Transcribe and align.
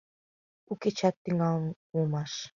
У 0.71 0.73
кечат 0.81 1.15
тӱҥалын 1.23 1.67
улмаш. 1.95 2.31